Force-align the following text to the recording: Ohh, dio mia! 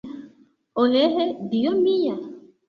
Ohh, 0.83 1.21
dio 1.53 1.75
mia! 1.83 2.17